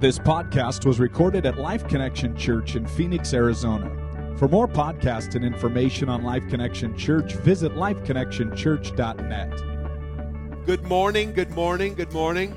[0.00, 3.90] This podcast was recorded at Life Connection Church in Phoenix, Arizona.
[4.38, 10.64] For more podcasts and information on Life Connection Church, visit lifeconnectionchurch.net.
[10.64, 12.54] Good morning, good morning, good morning.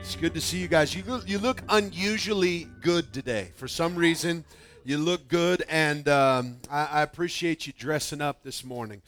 [0.00, 0.96] It's good to see you guys.
[0.96, 3.52] You look, you look unusually good today.
[3.54, 4.44] For some reason,
[4.82, 9.02] you look good, and um, I, I appreciate you dressing up this morning.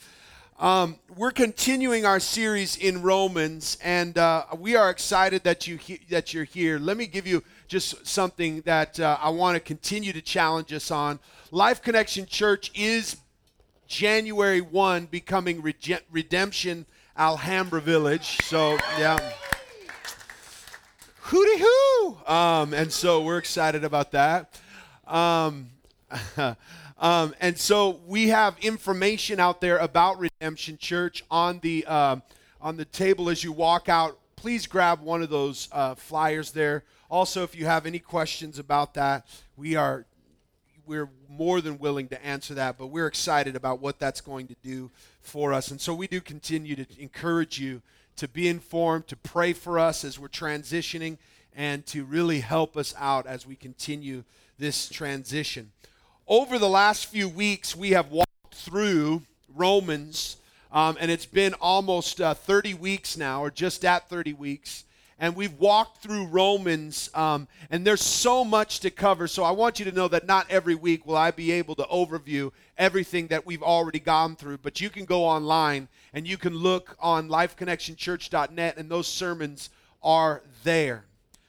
[0.64, 6.00] Um, we're continuing our series in Romans, and uh, we are excited that you he-
[6.08, 6.78] that you're here.
[6.78, 10.90] Let me give you just something that uh, I want to continue to challenge us
[10.90, 11.18] on.
[11.50, 13.18] Life Connection Church is
[13.88, 18.38] January one becoming Rege- Redemption Alhambra Village.
[18.44, 19.18] So yeah.
[21.24, 22.16] Hooty hoo!
[22.26, 24.58] Um, and so we're excited about that.
[25.06, 25.68] Um,
[27.04, 32.22] um, and so we have information out there about Redemption Church on the um,
[32.62, 34.18] on the table as you walk out.
[34.36, 36.82] Please grab one of those uh, flyers there.
[37.10, 40.06] Also, if you have any questions about that, we are
[40.86, 42.78] we're more than willing to answer that.
[42.78, 46.22] But we're excited about what that's going to do for us, and so we do
[46.22, 47.82] continue to encourage you
[48.16, 51.18] to be informed, to pray for us as we're transitioning,
[51.54, 54.24] and to really help us out as we continue
[54.58, 55.70] this transition.
[56.26, 59.20] Over the last few weeks, we have walked through
[59.54, 60.38] Romans,
[60.72, 64.84] um, and it's been almost uh, 30 weeks now, or just at 30 weeks.
[65.18, 69.28] And we've walked through Romans, um, and there's so much to cover.
[69.28, 71.82] So I want you to know that not every week will I be able to
[71.82, 76.54] overview everything that we've already gone through, but you can go online and you can
[76.54, 79.68] look on lifeconnectionchurch.net, and those sermons
[80.02, 81.04] are there.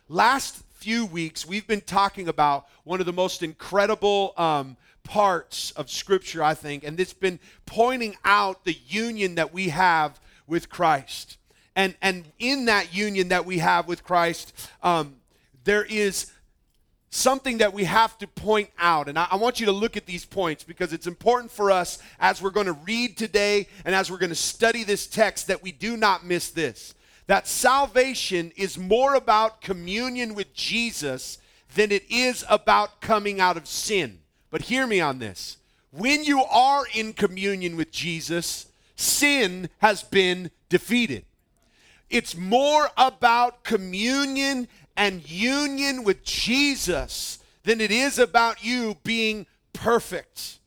[0.09, 5.89] Last few weeks, we've been talking about one of the most incredible um, parts of
[5.89, 11.37] Scripture, I think, and it's been pointing out the union that we have with Christ.
[11.75, 15.15] And, and in that union that we have with Christ, um,
[15.63, 16.31] there is
[17.09, 19.07] something that we have to point out.
[19.07, 21.99] And I, I, want you to look at these points because it's important for us
[22.19, 25.63] as we're going to read today and as we're going to study this text that
[25.63, 26.93] we do not miss this.
[27.27, 31.39] That salvation is more about communion with Jesus
[31.73, 34.19] than it is about coming out of sin.
[34.51, 35.57] But hear me on this.
[35.91, 41.25] When you are in communion with Jesus, sin has been defeated.
[42.09, 50.59] It's more about communion and union with Jesus than it is about you being perfect.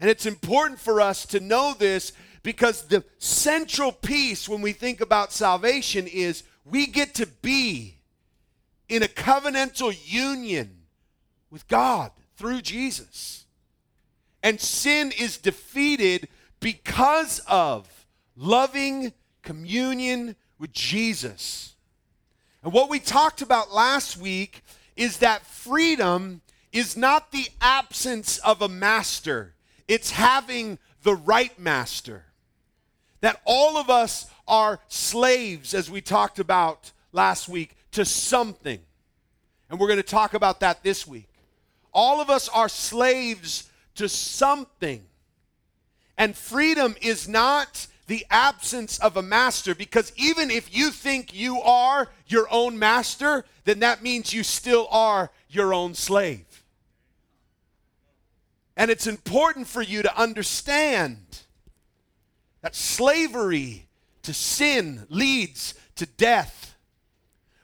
[0.00, 2.12] And it's important for us to know this
[2.44, 7.96] because the central piece when we think about salvation is we get to be
[8.88, 10.82] in a covenantal union
[11.50, 13.46] with God through Jesus.
[14.42, 16.28] And sin is defeated
[16.60, 18.06] because of
[18.36, 21.74] loving communion with Jesus.
[22.62, 24.62] And what we talked about last week
[24.96, 29.54] is that freedom is not the absence of a master,
[29.88, 32.26] it's having the right master.
[33.24, 38.80] That all of us are slaves, as we talked about last week, to something.
[39.70, 41.30] And we're going to talk about that this week.
[41.94, 45.06] All of us are slaves to something.
[46.18, 51.62] And freedom is not the absence of a master because even if you think you
[51.62, 56.62] are your own master, then that means you still are your own slave.
[58.76, 61.43] And it's important for you to understand
[62.64, 63.86] that slavery
[64.22, 66.74] to sin leads to death.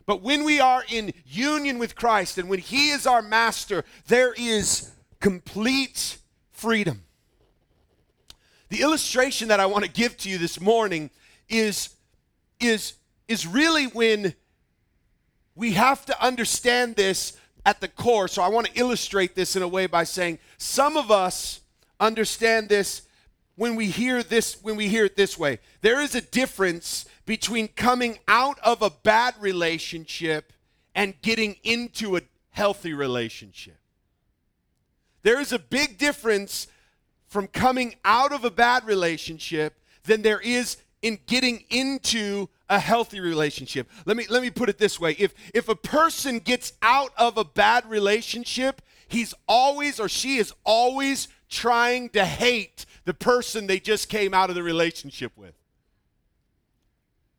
[0.05, 4.35] But when we are in union with Christ and when He is our master, there
[4.35, 6.19] is complete
[6.53, 7.05] freedom.
[8.69, 11.09] The illustration that I want to give to you this morning
[11.49, 11.97] is,
[12.61, 12.93] is,
[13.27, 14.35] is really when
[15.55, 18.29] we have to understand this at the core.
[18.29, 21.61] So I want to illustrate this in a way by saying some of us
[21.99, 23.01] understand this
[23.61, 25.59] when we hear this when we hear it this way.
[25.83, 30.55] There is a difference between coming out of a bad relationship
[30.95, 33.77] and getting into a healthy relationship.
[35.25, 36.69] There is a big difference
[37.27, 43.21] from coming out of a bad relationship than there is in getting into a healthy
[43.21, 43.91] relationship.
[44.07, 45.17] Let me let me put it this way.
[45.19, 50.55] If if a person gets out of a bad relationship, he's always or she is
[50.65, 55.55] always trying to hate the person they just came out of the relationship with.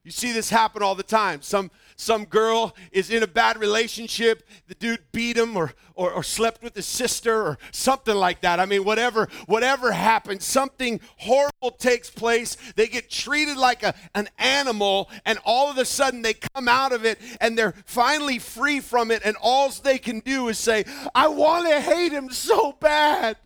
[0.03, 1.43] You see this happen all the time.
[1.43, 4.41] Some some girl is in a bad relationship.
[4.67, 8.59] The dude beat him or, or, or slept with his sister or something like that.
[8.59, 12.57] I mean, whatever, whatever happens, something horrible takes place.
[12.75, 16.91] They get treated like a, an animal, and all of a sudden they come out
[16.91, 20.85] of it and they're finally free from it, and all they can do is say,
[21.13, 23.37] I want to hate him so bad,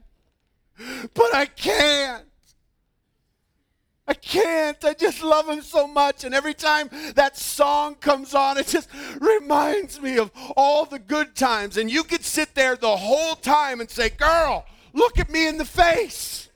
[1.14, 2.26] but I can't.
[4.08, 4.84] I can't.
[4.86, 6.24] I just love him so much.
[6.24, 8.88] And every time that song comes on, it just
[9.20, 11.78] reminds me of all the good times.
[11.78, 15.58] And you could sit there the whole time and say, Girl, look at me in
[15.58, 16.50] the face.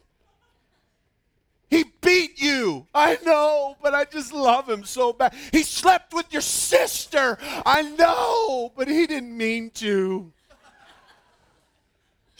[1.69, 2.87] He beat you.
[2.95, 5.33] I know, but I just love him so bad.
[5.51, 7.37] He slept with your sister.
[7.65, 10.33] I know, but he didn't mean to.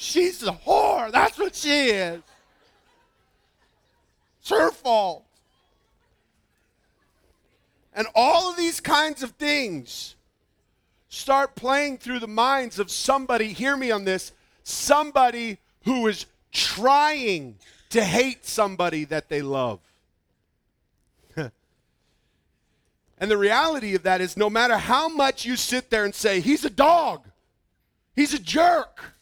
[0.02, 1.12] She's a whore.
[1.12, 2.22] That's what she is.
[4.40, 5.26] It's her fault.
[7.94, 10.16] And all of these kinds of things
[11.10, 14.32] start playing through the minds of somebody, hear me on this,
[14.64, 17.58] somebody who is trying
[17.90, 19.82] to hate somebody that they love.
[21.36, 21.52] and
[23.20, 26.64] the reality of that is no matter how much you sit there and say, he's
[26.64, 27.26] a dog,
[28.16, 29.19] he's a jerk,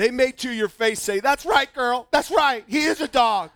[0.00, 3.50] they may to your face say, that's right, girl, that's right, he is a dog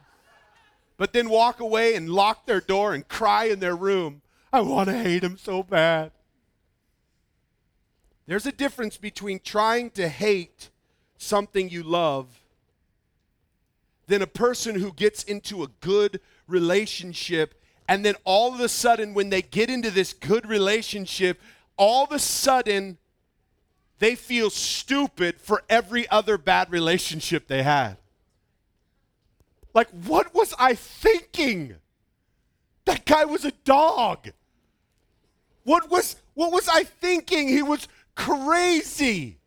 [0.96, 4.22] but then walk away and lock their door and cry in their room.
[4.52, 6.12] I want to hate him so bad.
[8.26, 10.70] There's a difference between trying to hate
[11.18, 12.28] something you love
[14.06, 19.14] than a person who gets into a good relationship and then all of a sudden
[19.14, 21.40] when they get into this good relationship
[21.76, 22.98] all of a sudden
[23.98, 27.96] they feel stupid for every other bad relationship they had
[29.74, 31.74] like, what was I thinking?
[32.84, 34.30] That guy was a dog.
[35.64, 37.48] What was what was I thinking?
[37.48, 39.38] He was crazy.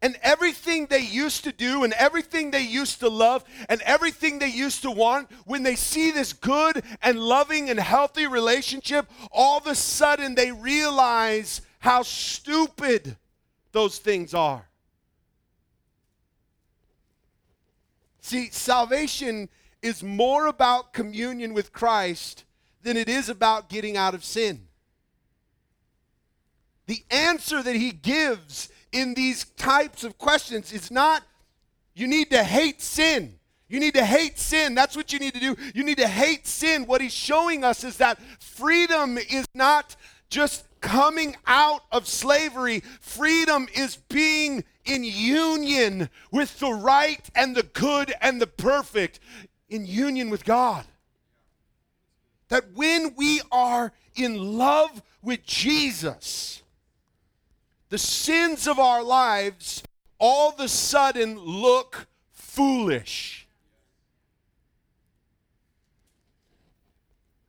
[0.00, 4.48] And everything they used to do and everything they used to love and everything they
[4.48, 9.66] used to want, when they see this good and loving and healthy relationship, all of
[9.66, 13.14] a sudden they realize how stupid
[13.72, 14.66] those things are.
[18.22, 19.50] See, salvation
[19.82, 22.44] is more about communion with Christ
[22.82, 24.62] than it is about getting out of sin.
[26.86, 31.22] The answer that he gives in these types of questions is not,
[31.94, 33.34] you need to hate sin.
[33.68, 34.74] You need to hate sin.
[34.74, 35.54] That's what you need to do.
[35.74, 36.86] You need to hate sin.
[36.86, 39.96] What he's showing us is that freedom is not
[40.30, 47.62] just coming out of slavery, freedom is being in union with the right and the
[47.62, 49.18] good and the perfect,
[49.70, 50.84] in union with God.
[52.48, 56.62] That when we are in love with Jesus,
[57.88, 59.82] the sins of our lives
[60.18, 63.43] all of a sudden look foolish.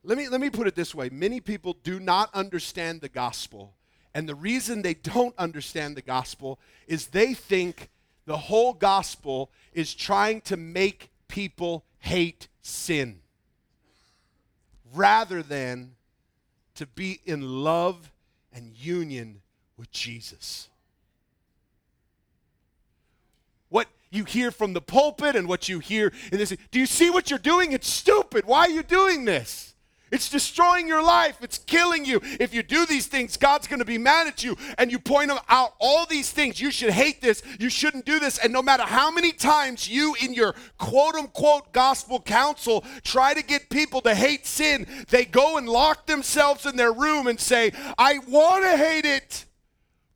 [0.05, 3.73] Let me, let me put it this way many people do not understand the gospel
[4.13, 7.89] and the reason they don't understand the gospel is they think
[8.25, 13.19] the whole gospel is trying to make people hate sin
[14.93, 15.95] rather than
[16.75, 18.11] to be in love
[18.53, 19.41] and union
[19.77, 20.69] with Jesus.
[23.69, 27.09] What you hear from the pulpit and what you hear in this, do you see
[27.09, 27.73] what you're doing?
[27.73, 28.45] It's stupid.
[28.45, 29.74] Why are you doing this?
[30.15, 31.39] It's destroying your life.
[31.41, 32.21] It's killing you.
[32.39, 34.55] If you do these things, God's going to be mad at you.
[34.77, 36.61] And you point out all these things.
[36.61, 37.43] You should hate this.
[37.59, 38.37] You shouldn't do this.
[38.37, 43.43] And no matter how many times you, in your quote unquote gospel counsel, try to
[43.43, 47.73] get people to hate sin, they go and lock themselves in their room and say,
[47.97, 49.43] I want to hate it,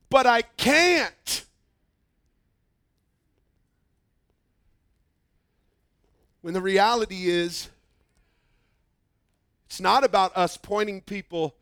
[0.09, 1.45] but I can't.
[6.39, 7.67] When the reality is,
[9.69, 11.53] it's not about us pointing people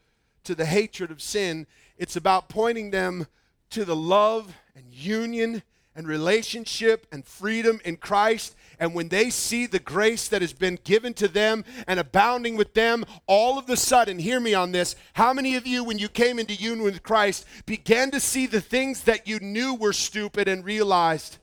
[0.45, 3.27] to the hatred of sin, it's about pointing them
[3.71, 5.61] to the love and union
[5.93, 8.55] and relationship and freedom in Christ.
[8.79, 12.73] And when they see the grace that has been given to them and abounding with
[12.75, 16.07] them, all of a sudden, hear me on this, how many of you, when you
[16.07, 20.47] came into union with Christ, began to see the things that you knew were stupid
[20.47, 21.39] and realized,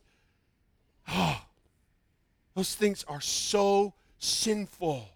[1.11, 1.43] oh,
[2.55, 5.11] those things are so sinful?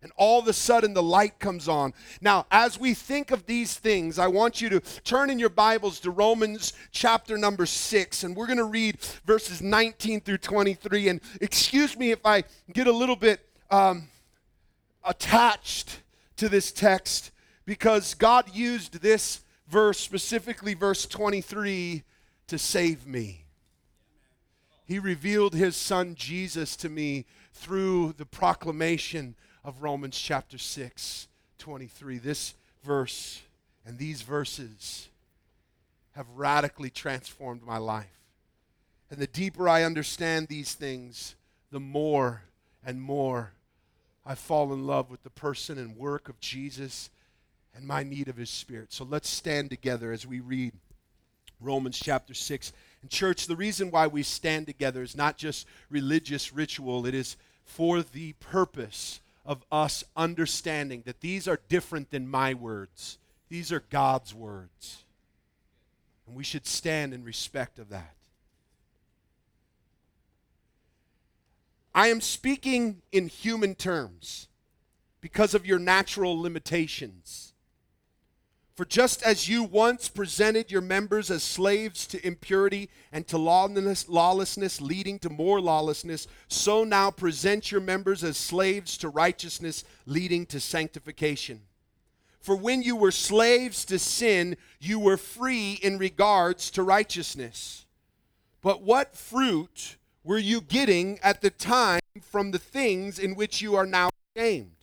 [0.00, 1.92] And all of a sudden, the light comes on.
[2.20, 5.98] Now, as we think of these things, I want you to turn in your Bibles
[6.00, 11.08] to Romans chapter number six, and we're going to read verses 19 through 23.
[11.08, 13.40] And excuse me if I get a little bit
[13.72, 14.08] um,
[15.02, 16.00] attached
[16.36, 17.32] to this text
[17.64, 22.04] because God used this verse, specifically verse 23,
[22.46, 23.44] to save me.
[24.86, 29.34] He revealed his son Jesus to me through the proclamation
[29.68, 32.16] of Romans chapter 6, 23.
[32.16, 33.42] This verse
[33.84, 35.10] and these verses
[36.12, 38.06] have radically transformed my life.
[39.10, 41.34] And the deeper I understand these things,
[41.70, 42.44] the more
[42.82, 43.52] and more
[44.24, 47.10] I fall in love with the person and work of Jesus
[47.76, 48.90] and my need of his spirit.
[48.90, 50.72] So let's stand together as we read
[51.60, 52.72] Romans chapter 6.
[53.02, 57.36] And, church, the reason why we stand together is not just religious ritual, it is
[57.66, 63.18] for the purpose of us understanding that these are different than my words,
[63.48, 65.04] these are God's words.
[66.26, 68.14] And we should stand in respect of that.
[71.94, 74.48] I am speaking in human terms
[75.20, 77.54] because of your natural limitations.
[78.78, 84.80] For just as you once presented your members as slaves to impurity and to lawlessness,
[84.80, 90.60] leading to more lawlessness, so now present your members as slaves to righteousness, leading to
[90.60, 91.62] sanctification.
[92.40, 97.84] For when you were slaves to sin, you were free in regards to righteousness.
[98.62, 103.74] But what fruit were you getting at the time from the things in which you
[103.74, 104.76] are now ashamed?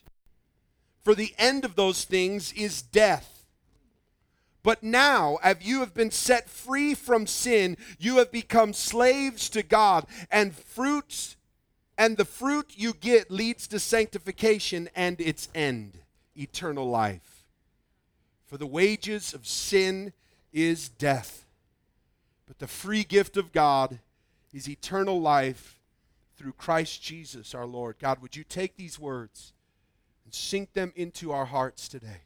[1.01, 3.31] For the end of those things is death.
[4.65, 9.61] But now, as you have been set free from sin, you have become slaves to
[9.61, 11.37] God, and fruits
[11.99, 15.99] and the fruit you get leads to sanctification and its end,
[16.35, 17.45] eternal life.
[18.47, 20.13] For the wages of sin
[20.51, 21.45] is death,
[22.47, 23.99] but the free gift of God
[24.51, 25.79] is eternal life
[26.37, 27.97] through Christ Jesus our Lord.
[27.99, 29.53] God, would you take these words
[30.23, 32.24] and sink them into our hearts today?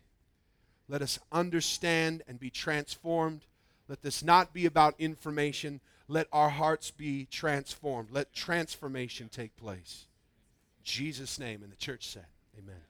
[0.89, 3.45] Let us understand and be transformed.
[3.87, 5.79] Let this not be about information.
[6.07, 8.09] Let our hearts be transformed.
[8.11, 10.07] Let transformation take place.
[10.79, 11.61] In Jesus' name.
[11.61, 12.25] And the church said,
[12.57, 12.81] Amen.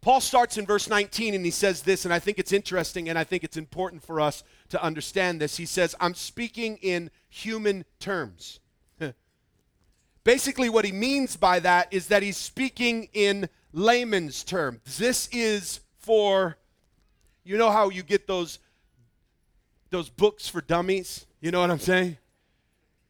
[0.00, 3.18] Paul starts in verse 19 and he says this, and I think it's interesting and
[3.18, 5.56] I think it's important for us to understand this.
[5.56, 8.60] He says, I'm speaking in human terms.
[10.24, 14.98] Basically, what he means by that is that he's speaking in layman's terms.
[14.98, 16.56] This is for
[17.44, 18.60] you know how you get those
[19.90, 21.26] those books for dummies?
[21.42, 22.16] You know what I'm saying?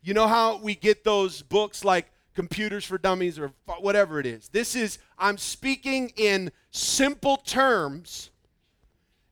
[0.02, 4.49] You know how we get those books like computers for dummies or whatever it is.
[4.49, 8.31] This is I'm speaking in simple terms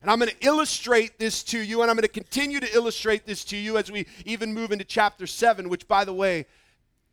[0.00, 3.26] and I'm going to illustrate this to you and I'm going to continue to illustrate
[3.26, 6.46] this to you as we even move into chapter 7, which by the way,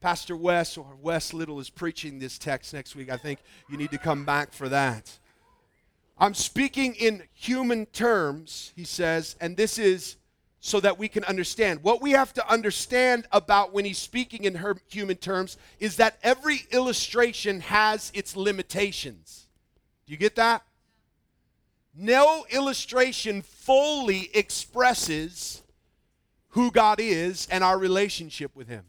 [0.01, 3.11] Pastor Wes or Wes Little is preaching this text next week.
[3.11, 5.17] I think you need to come back for that.
[6.17, 10.17] I'm speaking in human terms, he says, and this is
[10.59, 11.83] so that we can understand.
[11.83, 16.61] What we have to understand about when he's speaking in human terms is that every
[16.71, 19.47] illustration has its limitations.
[20.05, 20.63] Do you get that?
[21.93, 25.63] No illustration fully expresses
[26.49, 28.85] who God is and our relationship with him.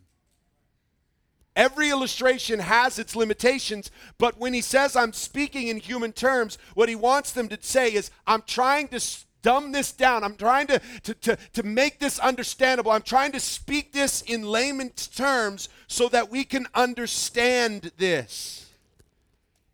[1.57, 6.89] Every illustration has its limitations, but when he says, I'm speaking in human terms, what
[6.89, 9.01] he wants them to say is, I'm trying to
[9.45, 10.25] dumb this down.
[10.25, 12.91] I'm trying to, to, to, to make this understandable.
[12.91, 18.67] I'm trying to speak this in layman's terms so that we can understand this.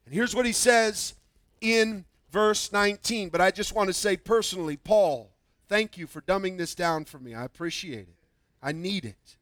[0.05, 1.15] And here's what he says
[1.61, 3.31] in verse 19.
[3.31, 5.31] But I just want to say personally, Paul,
[5.69, 7.33] thank you for dumbing this down for me.
[7.35, 8.17] I appreciate it.
[8.63, 9.37] I need it.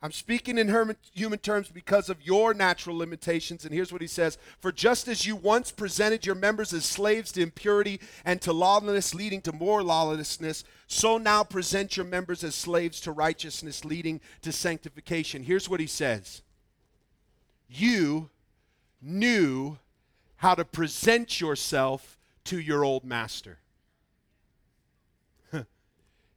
[0.00, 3.64] I'm speaking in human terms because of your natural limitations.
[3.64, 7.32] And here's what he says For just as you once presented your members as slaves
[7.32, 12.54] to impurity and to lawlessness, leading to more lawlessness, so now present your members as
[12.54, 15.42] slaves to righteousness, leading to sanctification.
[15.42, 16.42] Here's what he says
[17.68, 18.30] You
[19.02, 19.78] knew
[20.36, 23.58] how to present yourself to your old master.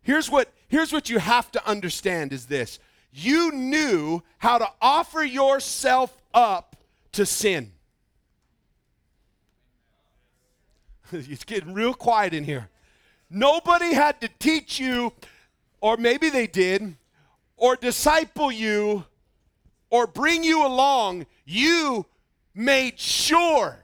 [0.02, 2.80] here's what, here's what you have to understand is this
[3.12, 6.76] you knew how to offer yourself up
[7.14, 7.72] to sin.
[11.12, 12.70] it's getting real quiet in here.
[13.30, 15.14] Nobody had to teach you,
[15.80, 16.96] or maybe they did,
[17.58, 19.06] or disciple you,
[19.90, 21.26] or bring you along.
[21.46, 22.06] You
[22.54, 23.78] made sure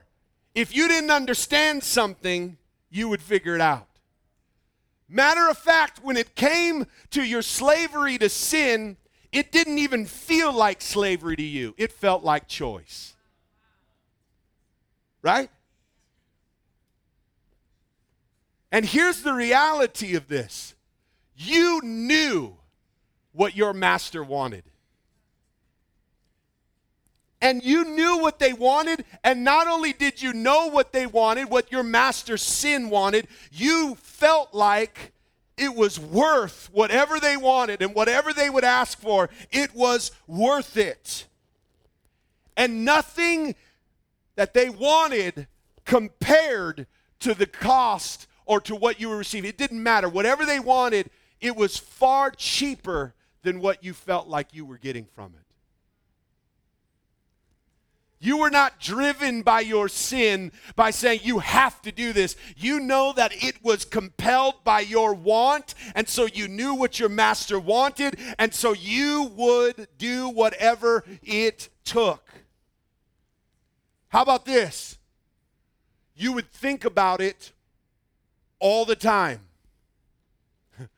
[0.54, 2.56] if you didn't understand something,
[2.90, 3.86] you would figure it out.
[5.08, 8.96] Matter of fact, when it came to your slavery to sin,
[9.32, 13.14] it didn't even feel like slavery to you, it felt like choice.
[15.22, 15.50] Right?
[18.70, 20.74] And here's the reality of this
[21.36, 22.56] you knew
[23.32, 24.64] what your master wanted.
[27.40, 31.48] And you knew what they wanted, and not only did you know what they wanted,
[31.48, 35.12] what your master's sin wanted, you felt like
[35.58, 40.76] it was worth whatever they wanted and whatever they would ask for, it was worth
[40.76, 41.26] it.
[42.56, 43.54] And nothing
[44.36, 45.46] that they wanted
[45.84, 46.86] compared
[47.20, 49.48] to the cost or to what you were receiving.
[49.48, 50.08] It didn't matter.
[50.08, 51.10] Whatever they wanted,
[51.40, 55.47] it was far cheaper than what you felt like you were getting from it.
[58.20, 62.34] You were not driven by your sin by saying you have to do this.
[62.56, 67.08] You know that it was compelled by your want, and so you knew what your
[67.08, 72.28] master wanted, and so you would do whatever it took.
[74.08, 74.98] How about this?
[76.16, 77.52] You would think about it
[78.58, 79.40] all the time.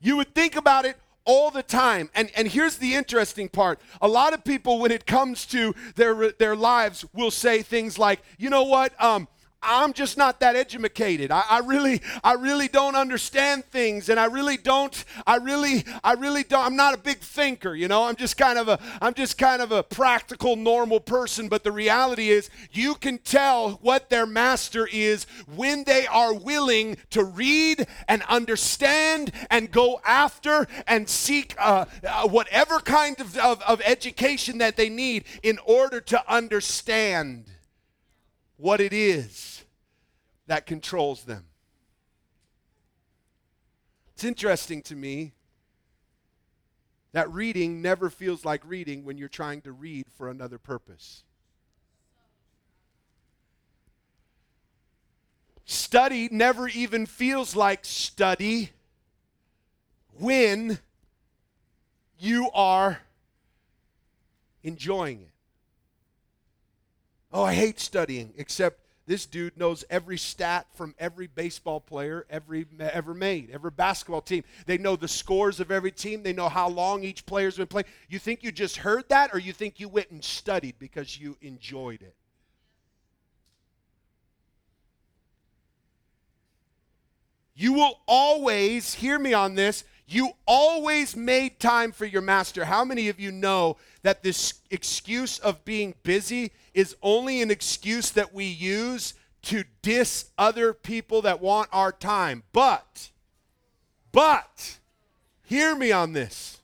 [0.00, 2.08] you would think about it all the time.
[2.14, 3.80] And, and here's the interesting part.
[4.00, 8.22] A lot of people, when it comes to their, their lives, will say things like,
[8.38, 8.98] you know what?
[9.02, 9.28] Um,
[9.66, 11.30] I'm just not that educated.
[11.30, 16.12] I, I, really, I really don't understand things, and I really don't, I really, I
[16.12, 16.64] really don't.
[16.64, 18.04] I'm not a big thinker, you know.
[18.04, 21.48] I'm just kind of a, I'm just kind of a practical, normal person.
[21.48, 26.96] But the reality is, you can tell what their master is when they are willing
[27.10, 33.60] to read and understand and go after and seek uh, uh, whatever kind of, of,
[33.62, 37.46] of education that they need in order to understand
[38.56, 39.55] what it is
[40.46, 41.44] that controls them.
[44.14, 45.32] It's interesting to me
[47.12, 51.24] that reading never feels like reading when you're trying to read for another purpose.
[55.64, 58.70] Study never even feels like study
[60.18, 60.78] when
[62.18, 63.00] you are
[64.62, 65.30] enjoying it.
[67.32, 72.66] Oh, I hate studying, except this dude knows every stat from every baseball player every,
[72.80, 74.42] ever made, every basketball team.
[74.66, 76.22] They know the scores of every team.
[76.22, 77.86] They know how long each player's been playing.
[78.08, 81.36] You think you just heard that, or you think you went and studied because you
[81.40, 82.16] enjoyed it?
[87.54, 92.64] You will always, hear me on this, you always made time for your master.
[92.64, 98.10] How many of you know that this excuse of being busy is only an excuse
[98.10, 102.44] that we use to diss other people that want our time?
[102.52, 103.10] But,
[104.12, 104.78] but,
[105.42, 106.58] hear me on this.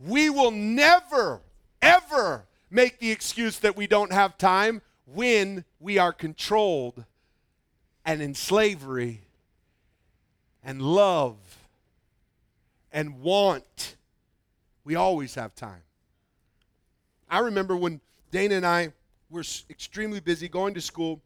[0.00, 1.40] We will never,
[1.80, 7.04] ever make the excuse that we don't have time when we are controlled
[8.04, 9.20] and in slavery
[10.64, 11.36] and love
[12.90, 13.94] and want,
[14.82, 15.82] we always have time.
[17.28, 18.92] I remember when Dana and I
[19.30, 21.20] were extremely busy going to school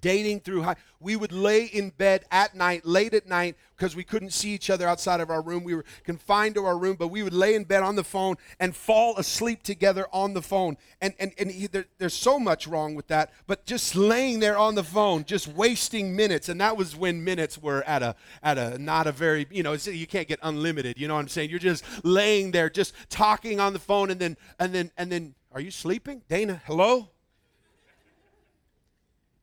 [0.00, 0.76] dating through high.
[0.98, 4.68] We would lay in bed at night, late at night, because we couldn't see each
[4.68, 5.64] other outside of our room.
[5.64, 8.36] We were confined to our room, but we would lay in bed on the phone
[8.58, 10.76] and fall asleep together on the phone.
[11.00, 14.58] And, and, and he, there, there's so much wrong with that, but just laying there
[14.58, 16.48] on the phone, just wasting minutes.
[16.48, 19.72] And that was when minutes were at a, at a not a very, you know,
[19.72, 20.98] you can't get unlimited.
[20.98, 21.50] You know what I'm saying?
[21.50, 25.34] You're just laying there, just talking on the phone, and then, and then, and then,
[25.52, 26.22] are you sleeping?
[26.28, 27.08] Dana, hello?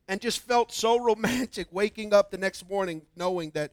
[0.08, 3.72] And just felt so romantic waking up the next morning knowing that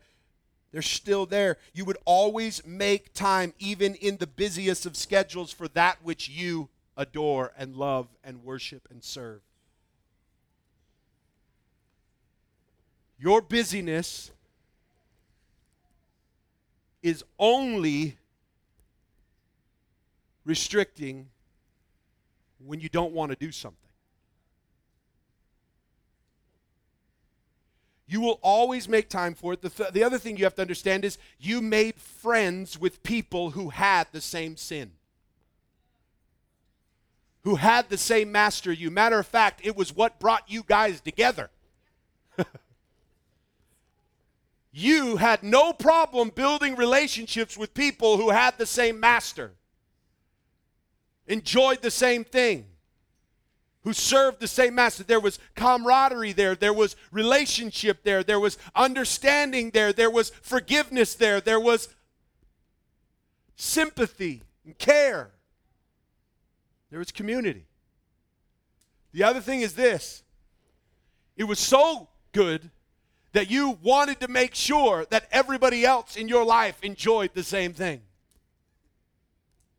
[0.71, 1.57] they're still there.
[1.73, 6.67] You would always make time, even in the busiest of schedules, for that which you
[6.97, 9.39] adore and love and worship and serve.
[13.17, 14.31] Your busyness
[17.01, 18.17] is only
[20.43, 21.29] restricting
[22.65, 23.84] when you don't want to do something.
[28.07, 29.61] You will always make time for it.
[29.61, 33.51] The, th- the other thing you have to understand is you made friends with people
[33.51, 34.91] who had the same sin,
[37.43, 38.91] who had the same master you.
[38.91, 41.49] Matter of fact, it was what brought you guys together.
[44.71, 49.53] you had no problem building relationships with people who had the same master,
[51.27, 52.67] enjoyed the same thing
[53.85, 55.03] who served the same master.
[55.03, 61.13] There was camaraderie there, there was relationship there, there was understanding there, there was forgiveness
[61.13, 61.87] there, there was
[63.55, 65.31] sympathy and care,
[66.89, 67.67] there was community.
[69.13, 70.23] The other thing is this
[71.37, 72.71] It was so good
[73.33, 77.73] that you wanted to make sure that everybody else in your life enjoyed the same
[77.73, 78.01] thing.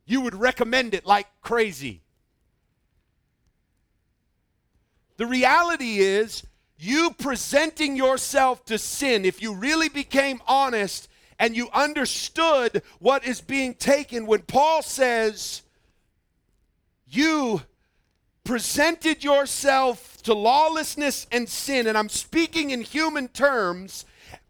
[0.04, 2.02] You would recommend it like crazy.
[5.16, 6.44] The reality is,
[6.78, 13.40] you presenting yourself to sin, if you really became honest and you understood what is
[13.40, 15.62] being taken, when Paul says,
[17.08, 17.62] you
[18.44, 24.04] presented yourself to lawlessness and sin, and I'm speaking in human terms,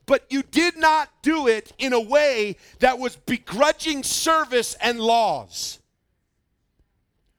[0.05, 5.79] but you did not do it in a way that was begrudging service and laws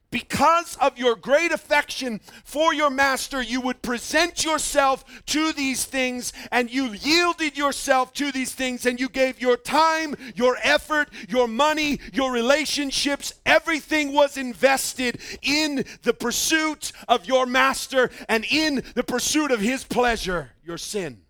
[0.09, 6.33] because of your great affection for your master, you would present yourself to these things
[6.51, 11.47] and you yielded yourself to these things and you gave your time, your effort, your
[11.47, 13.33] money, your relationships.
[13.45, 19.83] Everything was invested in the pursuit of your master and in the pursuit of his
[19.83, 21.21] pleasure, your sin.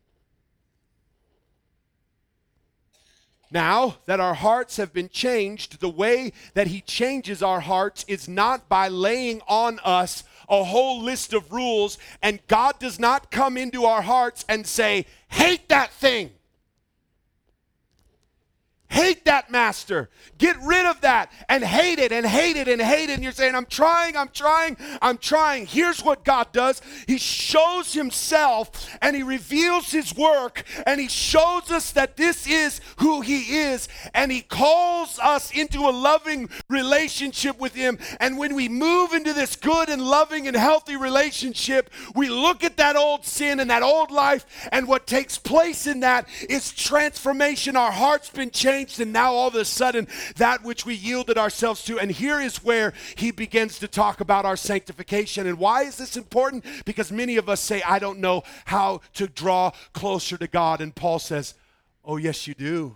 [3.50, 8.28] Now that our hearts have been changed, the way that He changes our hearts is
[8.28, 13.58] not by laying on us a whole list of rules, and God does not come
[13.58, 16.32] into our hearts and say, Hate that thing.
[18.90, 20.10] Hate that master.
[20.38, 23.16] Get rid of that and hate it and hate it and hate it.
[23.16, 25.66] And you're saying, I'm trying, I'm trying, I'm trying.
[25.66, 31.70] Here's what God does He shows Himself and He reveals His work and He shows
[31.70, 33.90] us that this is who He is.
[34.14, 38.00] And He calls us into a loving relationship with Him.
[38.22, 42.78] And when we move into this good and loving and healthy relationship, we look at
[42.78, 44.46] that old sin and that old life.
[44.72, 47.76] And what takes place in that is transformation.
[47.76, 51.84] Our heart's been changed and now all of a sudden, that which we yielded ourselves
[51.86, 52.00] to.
[52.00, 55.48] And here is where he begins to talk about our sanctification.
[55.48, 56.66] And why is this important?
[56.86, 60.82] Because many of us say, I don't know how to draw closer to God.
[60.82, 61.54] And Paul says,
[62.06, 62.96] Oh, yes, you do.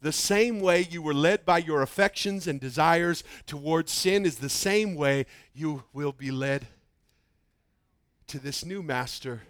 [0.00, 4.48] The same way you were led by your affections and desires towards sin is the
[4.48, 6.66] same way you will be led
[8.26, 9.42] to this new master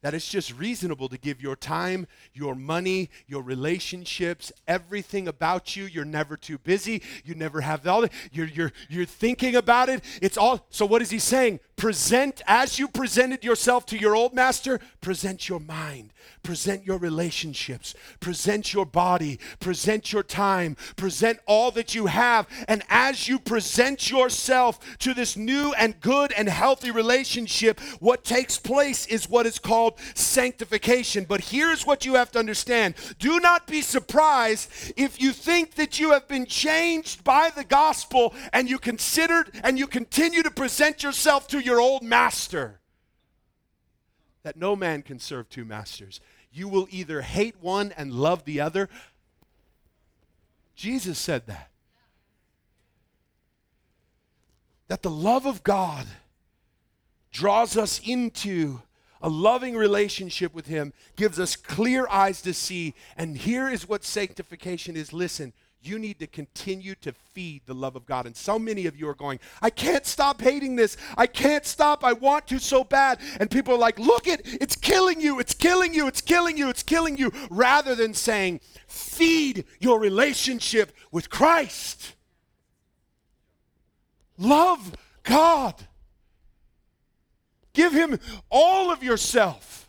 [0.00, 5.84] that it's just reasonable to give your time, your money, your relationships, everything about you.
[5.84, 7.02] You're never too busy.
[7.24, 10.04] You never have all the, you're, you're, you're thinking about it.
[10.22, 11.60] It's all, so what is he saying?
[11.76, 16.12] Present, as you presented yourself to your old master, present your mind,
[16.48, 22.48] present your relationships, present your body, present your time, present all that you have.
[22.66, 28.56] And as you present yourself to this new and good and healthy relationship, what takes
[28.56, 31.26] place is what is called sanctification.
[31.28, 36.00] But here's what you have to understand do not be surprised if you think that
[36.00, 41.02] you have been changed by the gospel and you considered and you continue to present
[41.02, 42.80] yourself to your old master.
[44.44, 46.22] That no man can serve two masters.
[46.52, 48.88] You will either hate one and love the other.
[50.74, 51.70] Jesus said that.
[54.88, 56.06] That the love of God
[57.30, 58.80] draws us into
[59.20, 62.94] a loving relationship with Him gives us clear eyes to see.
[63.16, 67.94] And here is what sanctification is listen, you need to continue to feed the love
[67.94, 68.26] of God.
[68.26, 70.96] And so many of you are going, I can't stop hating this.
[71.16, 72.02] I can't stop.
[72.04, 73.20] I want to so bad.
[73.38, 75.38] And people are like, look it, it's killing you.
[75.38, 76.08] It's killing you.
[76.08, 76.68] It's killing you.
[76.68, 77.32] It's killing you.
[77.50, 82.14] Rather than saying, feed your relationship with Christ.
[84.36, 85.74] Love God.
[87.72, 88.18] Give him
[88.50, 89.88] all of yourself.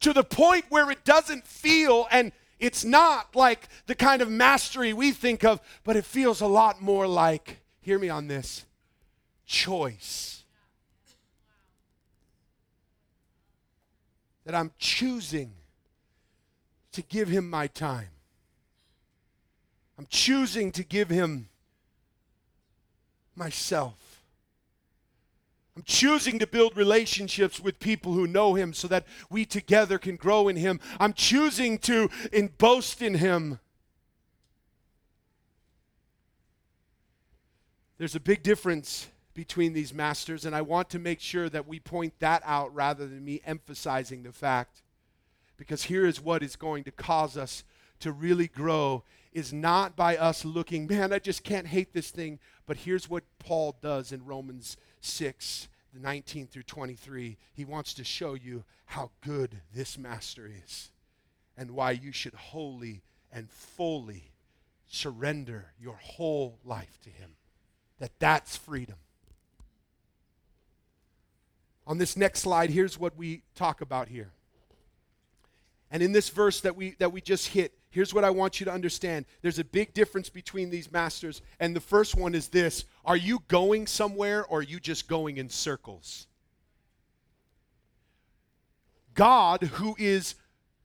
[0.00, 2.32] To the point where it doesn't feel, and
[2.64, 6.80] it's not like the kind of mastery we think of, but it feels a lot
[6.80, 8.64] more like, hear me on this,
[9.44, 10.44] choice.
[14.46, 15.52] That I'm choosing
[16.92, 18.08] to give him my time.
[19.98, 21.48] I'm choosing to give him
[23.36, 24.13] myself.
[25.76, 30.16] I'm choosing to build relationships with people who know him so that we together can
[30.16, 30.78] grow in him.
[31.00, 33.58] I'm choosing to in boast in him.
[37.98, 41.80] There's a big difference between these masters, and I want to make sure that we
[41.80, 44.82] point that out rather than me emphasizing the fact.
[45.56, 47.64] Because here is what is going to cause us
[48.00, 52.38] to really grow is not by us looking, man, I just can't hate this thing.
[52.66, 57.36] But here's what Paul does in Romans 6 19 through 23.
[57.52, 60.90] He wants to show you how good this master is
[61.56, 64.32] and why you should wholly and fully
[64.88, 67.36] surrender your whole life to him.
[67.98, 68.96] that that's freedom.
[71.86, 74.32] On this next slide, here's what we talk about here.
[75.90, 78.66] And in this verse that we that we just hit, here's what I want you
[78.66, 79.24] to understand.
[79.40, 83.42] There's a big difference between these masters, and the first one is this: Are you
[83.48, 86.26] going somewhere or are you just going in circles?
[89.14, 90.34] God, who is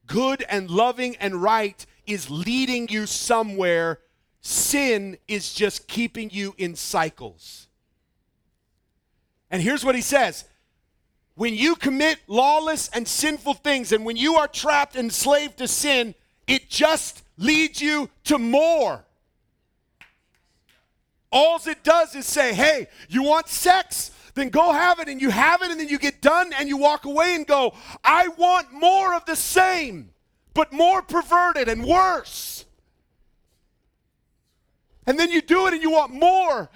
[0.06, 4.00] good and loving and right, is leading you somewhere.
[4.42, 7.68] Sin is just keeping you in cycles.
[9.50, 10.46] And here's what he says
[11.34, 15.68] when you commit lawless and sinful things, and when you are trapped and enslaved to
[15.68, 16.14] sin,
[16.50, 19.06] it just leads you to more.
[21.32, 24.10] All it does is say, hey, you want sex?
[24.34, 26.76] Then go have it, and you have it, and then you get done, and you
[26.76, 30.10] walk away and go, I want more of the same,
[30.56, 32.66] but more perverted and worse.
[35.06, 36.70] And then you do it, and you want more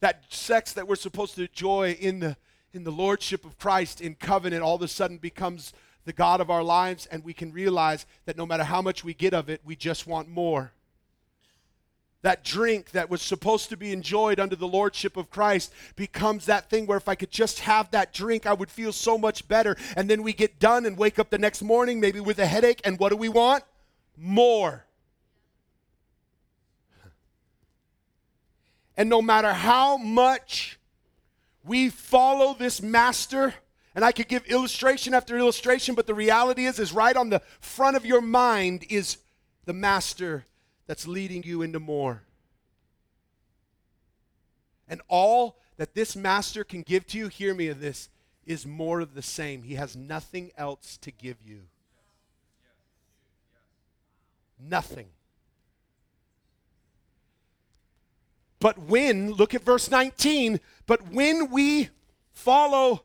[0.00, 2.36] that sex that we're supposed to enjoy in the
[2.72, 5.72] in the lordship of Christ in covenant all of a sudden becomes
[6.04, 9.14] the God of our lives, and we can realize that no matter how much we
[9.14, 10.72] get of it, we just want more.
[12.22, 16.70] That drink that was supposed to be enjoyed under the lordship of Christ becomes that
[16.70, 19.76] thing where if I could just have that drink, I would feel so much better.
[19.96, 22.80] And then we get done and wake up the next morning, maybe with a headache,
[22.84, 23.64] and what do we want?
[24.16, 24.84] More.
[28.96, 30.78] And no matter how much
[31.64, 33.54] we follow this master,
[33.94, 37.42] and I could give illustration after illustration, but the reality is, is right on the
[37.60, 39.18] front of your mind is
[39.64, 40.46] the master
[40.86, 42.22] that's leading you into more.
[44.88, 48.08] And all that this master can give to you, hear me of this,
[48.46, 49.62] is more of the same.
[49.62, 51.62] He has nothing else to give you.
[54.58, 55.08] Nothing.
[58.58, 61.88] But when, look at verse 19, but when we
[62.32, 63.02] follow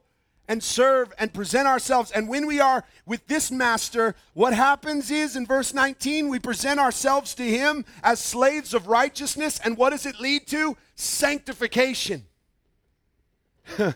[0.48, 5.36] and serve and present ourselves, and when we are with this master, what happens is
[5.36, 10.06] in verse 19, we present ourselves to him as slaves of righteousness, and what does
[10.06, 10.78] it lead to?
[10.96, 12.26] Sanctification.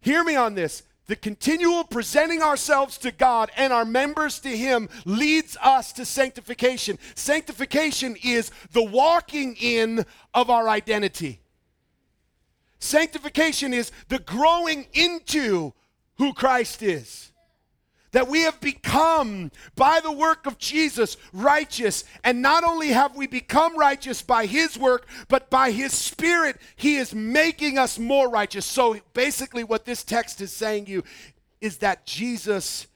[0.00, 0.82] Hear me on this.
[1.06, 6.98] The continual presenting ourselves to God and our members to Him leads us to sanctification.
[7.14, 11.41] Sanctification is the walking in of our identity.
[12.82, 15.72] Sanctification is the growing into
[16.18, 17.30] who Christ is
[18.10, 22.04] that we have become, by the work of Jesus, righteous.
[22.22, 26.96] And not only have we become righteous by his work, but by his spirit, he
[26.96, 28.66] is making us more righteous.
[28.66, 31.04] So basically, what this text is saying you
[31.60, 32.86] is that Jesus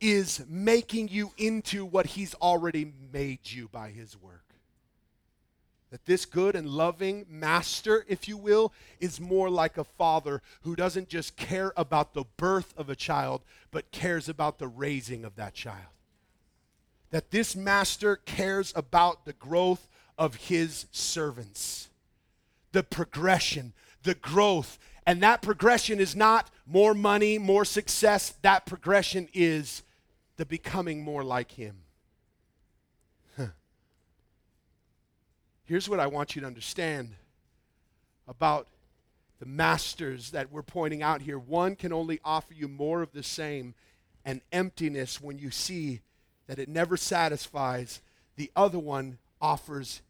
[0.00, 4.45] is making you into what he's already made you by his work.
[5.96, 10.76] That this good and loving master, if you will, is more like a father who
[10.76, 15.36] doesn't just care about the birth of a child, but cares about the raising of
[15.36, 15.94] that child.
[17.12, 21.88] That this master cares about the growth of his servants,
[22.72, 24.78] the progression, the growth.
[25.06, 28.34] And that progression is not more money, more success.
[28.42, 29.82] That progression is
[30.36, 31.85] the becoming more like him.
[35.66, 37.16] Here's what I want you to understand
[38.28, 38.68] about
[39.40, 41.40] the masters that we're pointing out here.
[41.40, 43.74] One can only offer you more of the same
[44.24, 46.02] and emptiness when you see
[46.46, 48.00] that it never satisfies.
[48.36, 50.02] The other one offers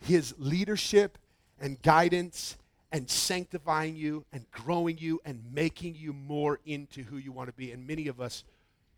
[0.00, 1.18] his leadership
[1.60, 2.56] and guidance
[2.90, 7.54] and sanctifying you and growing you and making you more into who you want to
[7.54, 7.70] be.
[7.70, 8.42] And many of us,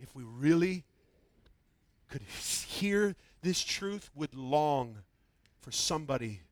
[0.00, 0.84] if we really
[2.08, 4.96] could hear this truth, would long
[5.64, 6.42] for somebody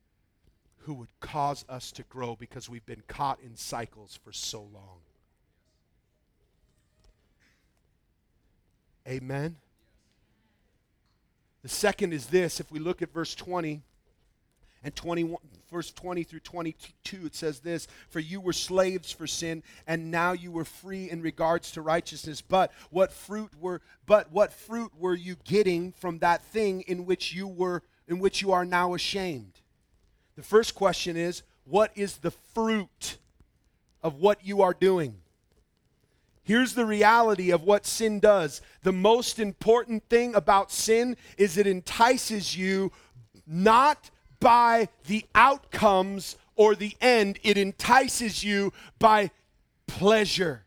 [0.78, 5.00] who would cause us to grow because we've been caught in cycles for so long.
[9.06, 9.56] Amen.
[11.62, 13.82] The second is this if we look at verse 20
[14.82, 15.36] and 21
[15.70, 20.32] verse 20 through 22 it says this for you were slaves for sin and now
[20.32, 25.14] you were free in regards to righteousness but what fruit were but what fruit were
[25.14, 29.60] you getting from that thing in which you were in which you are now ashamed?
[30.36, 33.16] The first question is what is the fruit
[34.02, 35.16] of what you are doing?
[36.44, 38.60] Here's the reality of what sin does.
[38.82, 42.92] The most important thing about sin is it entices you
[43.46, 49.30] not by the outcomes or the end, it entices you by
[49.86, 50.64] pleasure.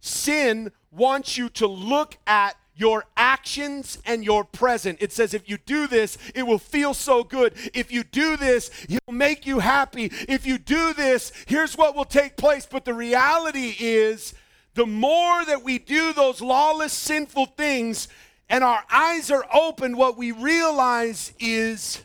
[0.00, 4.98] Sin wants you to look at your actions and your present.
[5.00, 7.54] It says, if you do this, it will feel so good.
[7.74, 10.10] If you do this, he'll make you happy.
[10.28, 12.66] If you do this, here's what will take place.
[12.66, 14.34] But the reality is,
[14.74, 18.08] the more that we do those lawless, sinful things
[18.48, 22.02] and our eyes are open, what we realize is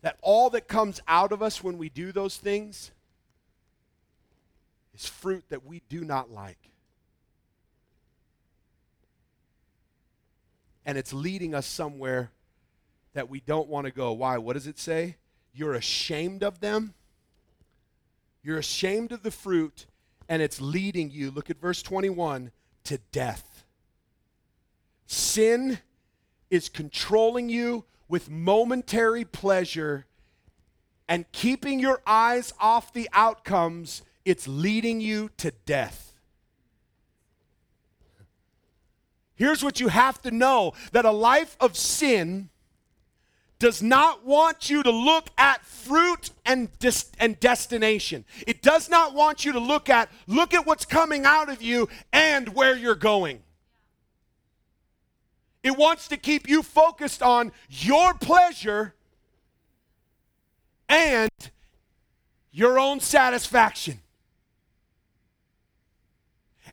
[0.00, 2.90] that all that comes out of us when we do those things
[4.94, 6.71] is fruit that we do not like.
[10.84, 12.30] And it's leading us somewhere
[13.14, 14.12] that we don't want to go.
[14.12, 14.38] Why?
[14.38, 15.16] What does it say?
[15.54, 16.94] You're ashamed of them.
[18.42, 19.86] You're ashamed of the fruit,
[20.28, 22.50] and it's leading you, look at verse 21,
[22.84, 23.64] to death.
[25.06, 25.78] Sin
[26.50, 30.06] is controlling you with momentary pleasure
[31.08, 36.11] and keeping your eyes off the outcomes, it's leading you to death.
[39.34, 42.50] Here's what you have to know that a life of sin
[43.58, 48.24] does not want you to look at fruit and, dis- and destination.
[48.44, 51.88] It does not want you to look at, look at what's coming out of you
[52.12, 53.40] and where you're going.
[55.62, 58.94] It wants to keep you focused on your pleasure
[60.88, 61.30] and
[62.50, 64.01] your own satisfaction.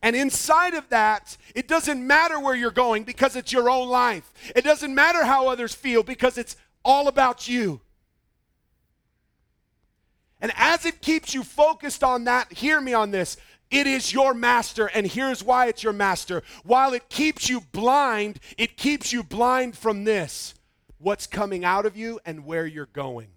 [0.01, 4.31] And inside of that, it doesn't matter where you're going because it's your own life.
[4.55, 7.81] It doesn't matter how others feel because it's all about you.
[10.41, 13.35] And as it keeps you focused on that, hear me on this.
[13.69, 16.43] It is your master, and here's why it's your master.
[16.63, 20.55] While it keeps you blind, it keeps you blind from this
[20.97, 23.27] what's coming out of you and where you're going.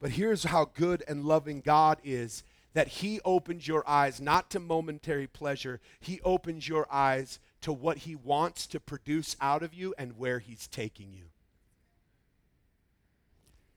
[0.00, 2.42] But here's how good and loving God is
[2.74, 7.98] that He opens your eyes not to momentary pleasure, He opens your eyes to what
[7.98, 11.24] He wants to produce out of you and where He's taking you.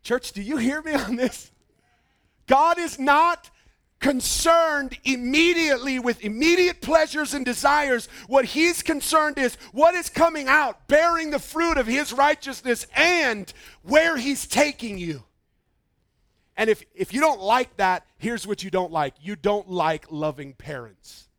[0.04, 1.52] Church, do you hear me on this?
[2.48, 3.50] God is not
[4.00, 8.08] concerned immediately with immediate pleasures and desires.
[8.28, 13.52] What he's concerned is what is coming out, bearing the fruit of his righteousness, and
[13.84, 15.24] where he's taking you.
[16.58, 20.08] And if, if you don't like that, here's what you don't like you don't like
[20.12, 21.30] loving parents.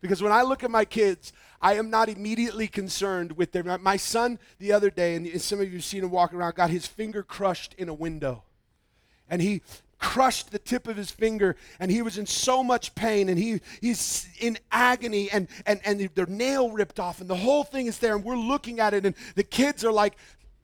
[0.00, 3.62] Because when I look at my kids, I am not immediately concerned with their.
[3.78, 6.70] My son the other day, and some of you have seen him walking around, got
[6.70, 8.42] his finger crushed in a window.
[9.28, 9.62] And he
[10.00, 13.60] crushed the tip of his finger and he was in so much pain and he,
[13.82, 17.98] he's in agony and, and, and their nail ripped off and the whole thing is
[17.98, 20.16] there and we're looking at it and the kids are like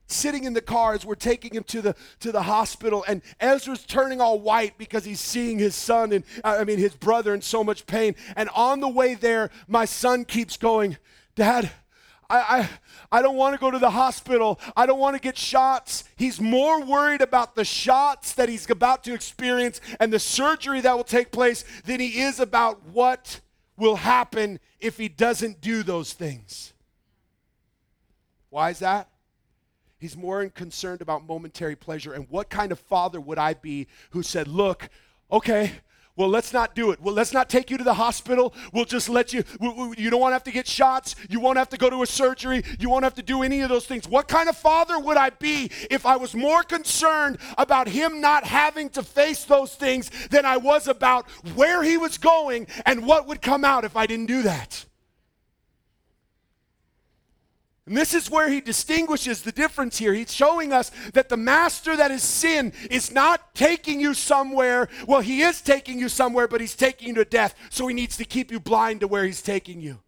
[0.07, 3.85] sitting in the car as we're taking him to the to the hospital and Ezra's
[3.85, 7.65] turning all white because he's seeing his son and I mean his brother in so
[7.65, 10.97] much pain and on the way there my son keeps going
[11.35, 11.71] dad
[12.29, 14.61] I, I, I don't want to go to the hospital.
[14.77, 16.05] I don't want to get shots.
[16.17, 20.97] He's more worried about the shots that he's about to experience and the surgery that
[20.97, 23.41] will take place than he is about what
[23.77, 26.73] will happen if he doesn't do those things.
[28.51, 29.09] Why is that?
[29.99, 32.13] He's more concerned about momentary pleasure.
[32.13, 34.89] And what kind of father would I be who said, Look,
[35.31, 35.73] okay,
[36.17, 37.01] well, let's not do it.
[37.01, 38.55] Well, let's not take you to the hospital.
[38.73, 39.45] We'll just let you,
[39.99, 41.15] you don't want to have to get shots.
[41.29, 42.65] You won't have to go to a surgery.
[42.79, 44.09] You won't have to do any of those things.
[44.09, 48.45] What kind of father would I be if I was more concerned about him not
[48.45, 53.27] having to face those things than I was about where he was going and what
[53.27, 54.87] would come out if I didn't do that?
[57.87, 60.13] And this is where he distinguishes the difference here.
[60.13, 64.89] He's showing us that the master that is sin is not taking you somewhere.
[65.07, 67.55] Well, he is taking you somewhere, but he's taking you to death.
[67.71, 70.01] So he needs to keep you blind to where he's taking you.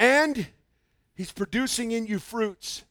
[0.00, 0.48] And
[1.14, 2.82] he's producing in you fruits.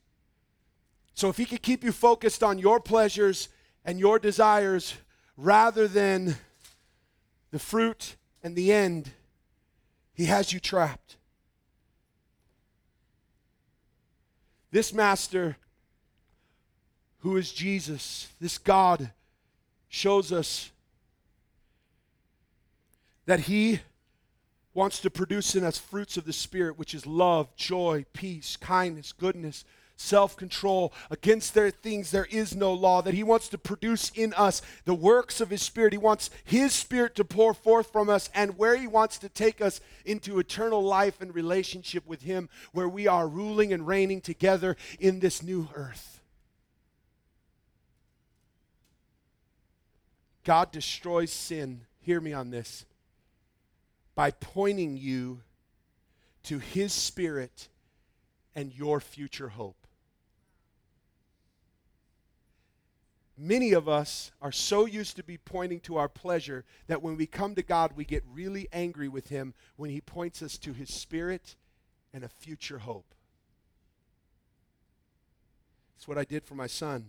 [1.12, 3.50] So if he could keep you focused on your pleasures
[3.84, 4.94] and your desires
[5.36, 6.36] rather than
[7.50, 9.10] the fruit and the end,
[10.14, 11.16] he has you trapped.
[14.70, 15.56] This master,
[17.20, 19.10] who is Jesus, this God,
[19.88, 20.70] shows us
[23.26, 23.80] that he
[24.74, 29.12] wants to produce in us fruits of the Spirit, which is love, joy, peace, kindness,
[29.12, 29.64] goodness
[30.02, 30.92] self control.
[31.10, 33.00] Against their things there is no law.
[33.00, 35.92] That He wants to produce in us the works of His Spirit.
[35.92, 39.60] He wants His Spirit to pour forth from us, and where He wants to take
[39.60, 44.76] us into eternal life and relationship with Him, where we are ruling and reigning together
[44.98, 46.20] in this new earth.
[50.44, 52.84] God destroys sin, hear me on this,
[54.14, 55.40] by pointing you
[56.44, 57.68] to His Spirit
[58.54, 59.81] and your future hope.
[63.44, 67.26] Many of us are so used to be pointing to our pleasure that when we
[67.26, 70.94] come to God, we get really angry with Him when He points us to His
[70.94, 71.56] Spirit
[72.14, 73.16] and a future hope.
[75.96, 77.06] It's what I did for my son.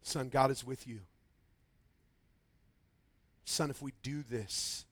[0.00, 1.00] Son, God is with you.
[3.44, 4.86] Son, if we do this,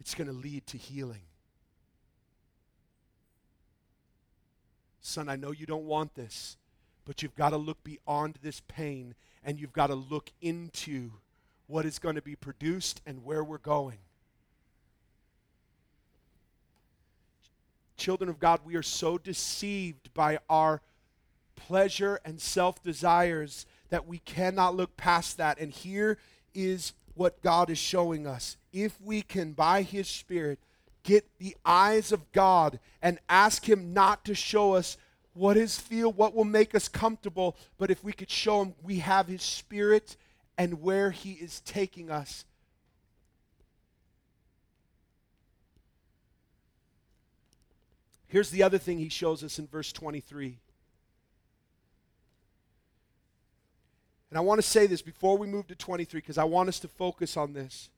[0.00, 1.24] it's going to lead to healing.
[5.02, 6.56] Son, I know you don't want this,
[7.04, 11.12] but you've got to look beyond this pain and you've got to look into
[11.66, 13.98] what is going to be produced and where we're going.
[17.96, 20.80] Children of God, we are so deceived by our
[21.56, 25.58] pleasure and self desires that we cannot look past that.
[25.58, 26.18] And here
[26.54, 28.56] is what God is showing us.
[28.72, 30.58] If we can, by His Spirit,
[31.02, 34.96] get the eyes of God and ask Him not to show us
[35.34, 38.98] what is feel, what will make us comfortable, but if we could show Him we
[38.98, 40.16] have His Spirit
[40.58, 42.44] and where He is taking us.
[48.28, 50.58] Here's the other thing He shows us in verse 23.
[54.30, 56.80] And I want to say this before we move to 23 because I want us
[56.80, 57.90] to focus on this.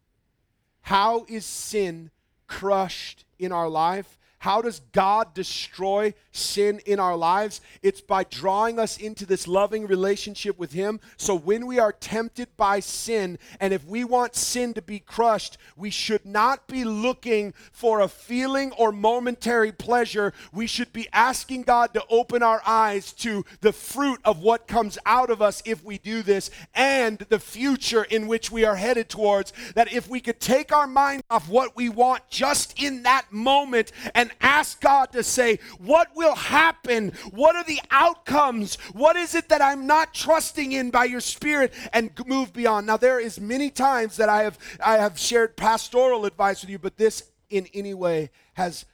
[0.82, 2.10] How is sin
[2.48, 4.18] crushed in our life?
[4.44, 7.62] How does God destroy sin in our lives?
[7.82, 11.00] It's by drawing us into this loving relationship with Him.
[11.16, 15.56] So when we are tempted by sin, and if we want sin to be crushed,
[15.78, 20.34] we should not be looking for a feeling or momentary pleasure.
[20.52, 24.98] We should be asking God to open our eyes to the fruit of what comes
[25.06, 29.08] out of us if we do this and the future in which we are headed
[29.08, 29.54] towards.
[29.74, 33.90] That if we could take our mind off what we want just in that moment
[34.14, 37.12] and ask God to say, What will happen?
[37.30, 38.76] What are the outcomes?
[38.92, 41.72] What is it that I'm not trusting in by your Spirit?
[41.92, 42.86] And move beyond.
[42.86, 46.78] Now, there is many times that I have, I have shared pastoral advice with you,
[46.78, 48.84] but this in any way has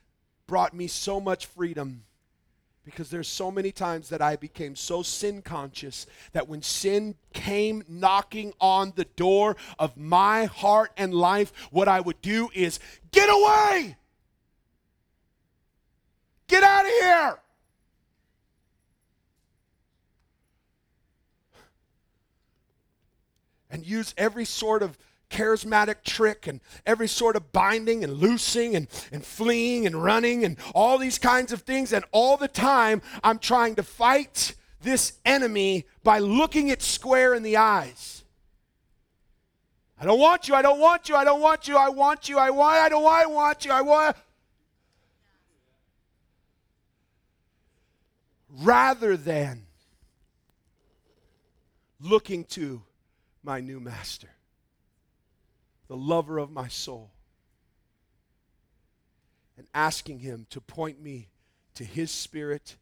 [0.47, 2.03] brought me so much freedom
[2.85, 7.85] because there's so many times that I became so sin conscious that when sin came
[7.89, 12.81] knocking on the door of my heart and life, what I would do is
[13.13, 13.97] get away.
[16.51, 17.39] Get out of here.
[23.71, 24.99] And use every sort of
[25.31, 30.57] charismatic trick and every sort of binding and loosing and, and fleeing and running and
[30.75, 31.93] all these kinds of things.
[31.93, 37.45] And all the time, I'm trying to fight this enemy by looking it square in
[37.45, 38.25] the eyes.
[40.01, 40.57] I don't want you.
[40.57, 41.15] I don't want you.
[41.15, 41.77] I don't want you.
[41.77, 42.39] I want you.
[42.39, 42.77] I want.
[42.79, 43.07] I don't.
[43.07, 43.71] I want you.
[43.71, 44.17] I want.
[48.59, 49.67] Rather than
[52.01, 52.83] looking to
[53.43, 54.31] my new master,
[55.89, 57.11] the lover of my soul,
[59.57, 61.29] and asking him to point me
[61.75, 62.77] to his spirit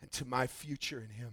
[0.00, 1.32] and to my future in him.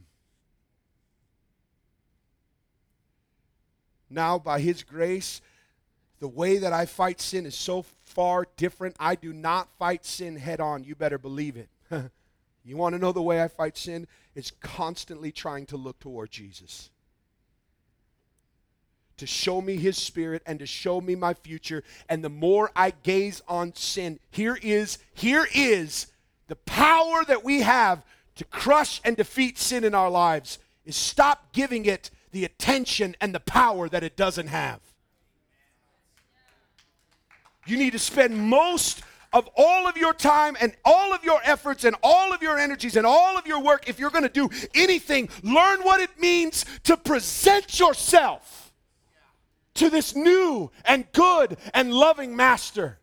[4.10, 5.42] Now, by his grace,
[6.20, 8.96] the way that I fight sin is so far different.
[9.00, 10.84] I do not fight sin head on.
[10.84, 11.70] You better believe it.
[12.64, 14.08] You want to know the way I fight sin?
[14.36, 16.90] It's constantly trying to look toward Jesus.
[19.18, 21.84] To show me his spirit and to show me my future.
[22.10, 26.08] And the more I gaze on sin, here is, here is
[26.48, 28.04] the power that we have
[28.36, 33.34] to crush and defeat sin in our lives is stop giving it the attention and
[33.36, 34.80] the power that it doesn't have.
[37.66, 39.04] You need to spend most
[39.34, 42.96] of all of your time and all of your efforts and all of your energies
[42.96, 46.66] and all of your work, if you're going to do anything, learn what it means
[46.84, 48.72] to present yourself
[49.74, 53.00] to this new and good and loving master.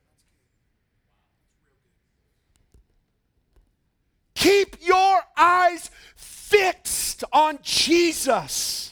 [4.34, 8.89] Keep your eyes fixed on Jesus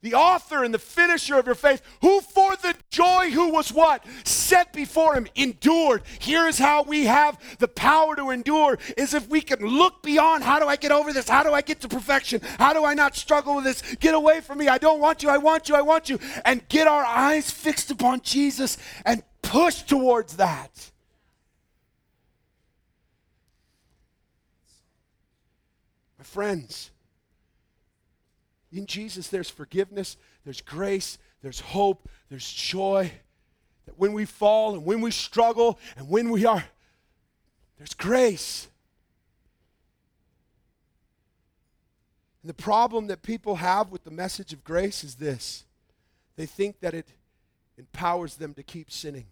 [0.00, 4.04] the author and the finisher of your faith, who for the joy who was what?
[4.24, 6.02] Set before him, endured.
[6.18, 10.44] Here is how we have the power to endure is if we can look beyond
[10.44, 11.28] how do I get over this?
[11.28, 12.40] How do I get to perfection?
[12.58, 13.82] How do I not struggle with this?
[13.96, 14.68] Get away from me.
[14.68, 15.30] I don't want you.
[15.30, 15.74] I want you.
[15.74, 16.18] I want you.
[16.44, 20.90] And get our eyes fixed upon Jesus and push towards that.
[26.18, 26.90] My friends,
[28.78, 33.10] In Jesus, there's forgiveness, there's grace, there's hope, there's joy.
[33.86, 36.62] That when we fall and when we struggle and when we are,
[37.76, 38.68] there's grace.
[42.40, 45.64] And the problem that people have with the message of grace is this
[46.36, 47.08] they think that it
[47.78, 49.26] empowers them to keep sinning.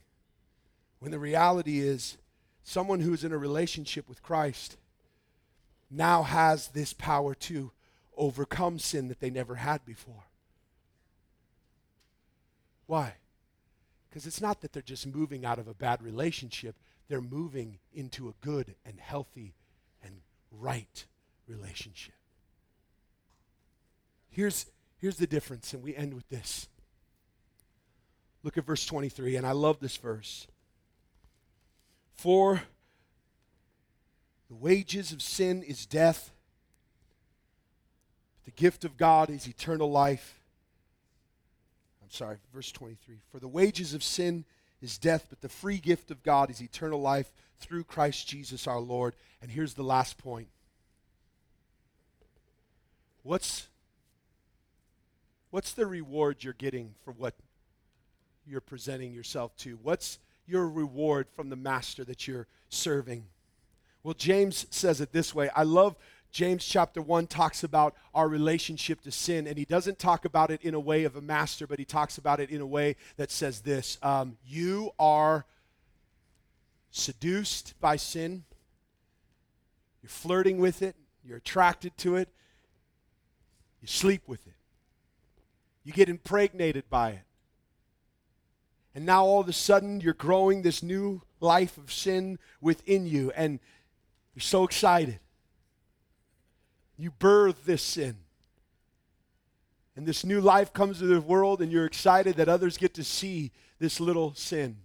[0.98, 2.16] When the reality is,
[2.64, 4.76] someone who's in a relationship with Christ
[5.88, 7.70] now has this power to
[8.16, 10.24] overcome sin that they never had before.
[12.86, 13.14] Why?
[14.08, 16.76] Because it's not that they're just moving out of a bad relationship,
[17.08, 19.54] they're moving into a good and healthy
[20.02, 21.04] and right
[21.46, 22.14] relationship.
[24.30, 24.66] Here's,
[24.98, 26.68] here's the difference, and we end with this.
[28.42, 30.46] Look at verse 23, and I love this verse.
[32.14, 32.62] For
[34.48, 36.30] the wages of sin is death,
[38.46, 40.40] the gift of God is eternal life.
[42.02, 43.16] I'm sorry, verse 23.
[43.30, 44.44] For the wages of sin
[44.80, 48.78] is death, but the free gift of God is eternal life through Christ Jesus our
[48.78, 49.14] Lord.
[49.42, 50.48] And here's the last point.
[53.24, 53.66] What's
[55.50, 57.34] what's the reward you're getting for what
[58.46, 59.76] you're presenting yourself to?
[59.82, 63.24] What's your reward from the master that you're serving?
[64.04, 65.48] Well, James says it this way.
[65.56, 65.96] I love
[66.36, 70.60] James chapter 1 talks about our relationship to sin, and he doesn't talk about it
[70.60, 73.30] in a way of a master, but he talks about it in a way that
[73.30, 75.46] says this um, You are
[76.90, 78.44] seduced by sin,
[80.02, 82.28] you're flirting with it, you're attracted to it,
[83.80, 84.56] you sleep with it,
[85.84, 87.24] you get impregnated by it.
[88.94, 93.32] And now all of a sudden, you're growing this new life of sin within you,
[93.34, 93.58] and
[94.34, 95.18] you're so excited.
[96.98, 98.16] You birth this sin.
[99.96, 103.04] And this new life comes to the world, and you're excited that others get to
[103.04, 104.76] see this little sin.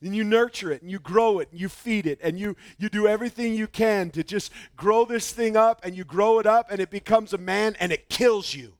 [0.00, 2.90] And you nurture it and you grow it and you feed it and you, you
[2.90, 6.70] do everything you can to just grow this thing up and you grow it up
[6.70, 8.74] and it becomes a man and it kills you.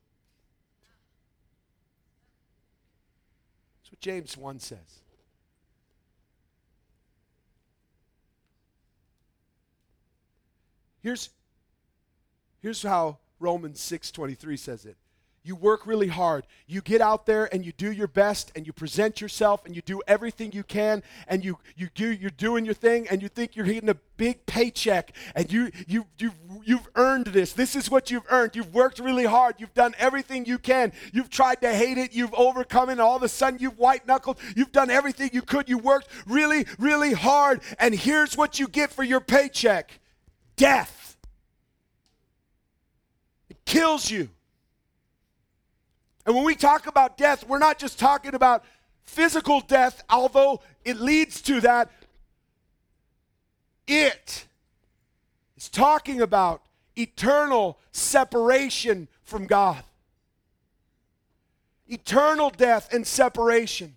[3.80, 5.03] That's what James 1 says.
[11.05, 11.28] Here's,
[12.62, 14.96] here's how Romans 6:23 says it.
[15.42, 16.46] You work really hard.
[16.66, 19.82] You get out there and you do your best and you present yourself and you
[19.82, 23.55] do everything you can and you you do you're doing your thing and you think
[23.55, 26.32] you're getting a big paycheck and you you you've
[26.64, 27.52] you've earned this.
[27.52, 28.57] This is what you've earned.
[28.57, 29.57] You've worked really hard.
[29.59, 30.90] You've done everything you can.
[31.12, 32.14] You've tried to hate it.
[32.14, 32.92] You've overcome it.
[32.92, 34.38] And all of a sudden you've white knuckled.
[34.57, 35.68] You've done everything you could.
[35.68, 40.00] You worked really really hard and here's what you get for your paycheck
[40.57, 41.16] death.
[43.48, 44.28] It kills you.
[46.26, 48.64] And when we talk about death, we're not just talking about
[49.05, 51.90] physical death, although it leads to that.
[53.86, 54.46] It
[55.57, 56.62] is talking about
[56.96, 59.82] eternal separation from God.
[61.86, 63.96] Eternal death and separation.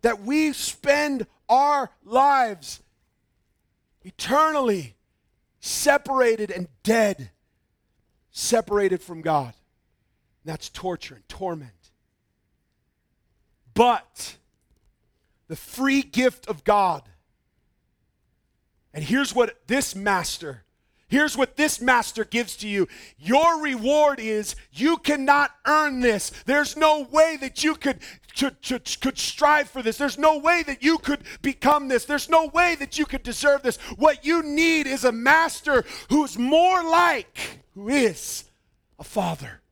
[0.00, 2.80] That we spend our lives
[4.08, 4.96] eternally
[5.60, 7.30] separated and dead,
[8.30, 9.52] separated from God.
[10.44, 11.72] That's torture and torment.
[13.74, 14.36] But
[15.46, 17.02] the free gift of God,
[18.94, 20.64] and here's what this master
[21.08, 22.86] Here's what this master gives to you.
[23.18, 26.30] Your reward is you cannot earn this.
[26.44, 28.00] There's no way that you could,
[28.38, 28.56] could,
[29.00, 29.96] could, strive for this.
[29.96, 32.04] There's no way that you could become this.
[32.04, 33.78] There's no way that you could deserve this.
[33.96, 38.44] What you need is a master who's more like, who is
[38.98, 39.62] a father.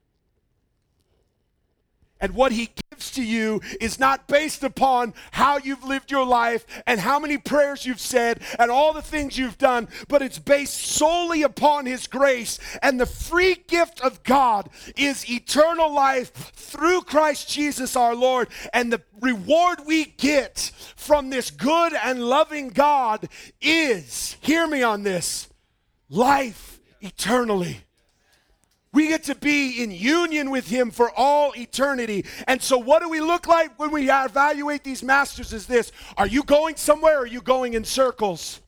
[2.19, 6.65] And what he gives to you is not based upon how you've lived your life
[6.87, 10.75] and how many prayers you've said and all the things you've done, but it's based
[10.75, 12.59] solely upon his grace.
[12.81, 18.49] And the free gift of God is eternal life through Christ Jesus our Lord.
[18.73, 23.29] And the reward we get from this good and loving God
[23.61, 25.49] is, hear me on this,
[26.09, 27.86] life eternally.
[28.97, 32.25] We get to be in union with Him for all eternity.
[32.47, 35.53] And so, what do we look like when we evaluate these masters?
[35.53, 38.63] Is this Are you going somewhere or are you going in circles?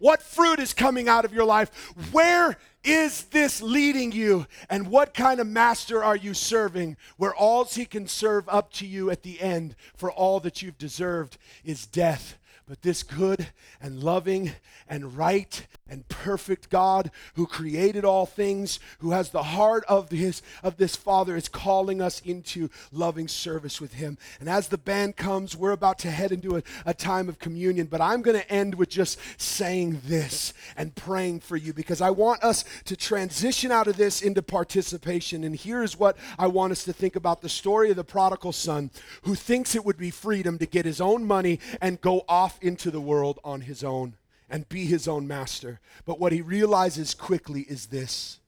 [0.00, 1.70] What fruit is coming out of your life?
[2.10, 4.48] Where is this leading you?
[4.68, 8.86] And what kind of master are you serving where all he can serve up to
[8.88, 12.38] you at the end for all that you've deserved is death?
[12.66, 13.46] But this good
[13.80, 14.50] and loving
[14.88, 20.40] and right and perfect God who created all things, who has the heart of his
[20.62, 24.16] of this Father is calling us into loving service with him.
[24.40, 27.86] And as the band comes, we're about to head into a, a time of communion,
[27.86, 32.10] but I'm going to end with just saying this and praying for you because I
[32.10, 35.44] want us to transition out of this into participation.
[35.44, 38.90] And here's what I want us to think about the story of the prodigal son
[39.22, 42.90] who thinks it would be freedom to get his own money and go off into
[42.90, 44.16] the world on his own
[44.48, 45.80] and be his own master.
[46.04, 48.38] But what he realizes quickly is this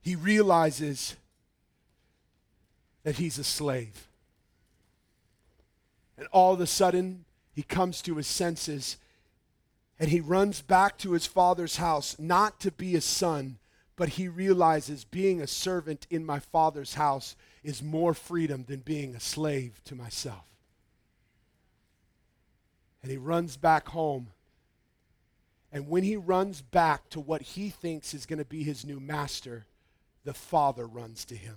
[0.00, 1.16] he realizes
[3.04, 4.08] that he's a slave.
[6.18, 8.96] And all of a sudden, he comes to his senses
[9.98, 13.58] and he runs back to his father's house, not to be a son,
[13.94, 19.14] but he realizes being a servant in my father's house is more freedom than being
[19.14, 20.44] a slave to myself.
[23.02, 24.28] And he runs back home
[25.72, 29.00] and when he runs back to what he thinks is going to be his new
[29.00, 29.64] master,
[30.24, 31.56] the Father runs to him.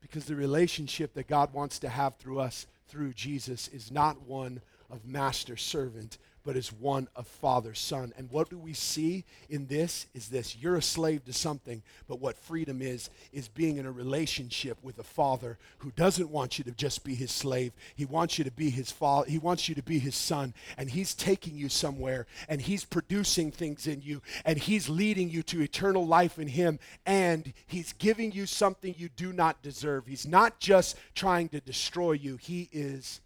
[0.00, 4.60] Because the relationship that God wants to have through us, through Jesus, is not one
[4.90, 8.12] of master servant, but is one of father son.
[8.16, 12.20] And what do we see in this is this you're a slave to something, but
[12.20, 16.64] what freedom is, is being in a relationship with a father who doesn't want you
[16.64, 17.72] to just be his slave.
[17.96, 20.90] He wants you to be his father, he wants you to be his son, and
[20.90, 25.62] he's taking you somewhere, and he's producing things in you, and he's leading you to
[25.62, 30.06] eternal life in him, and he's giving you something you do not deserve.
[30.06, 33.20] He's not just trying to destroy you, he is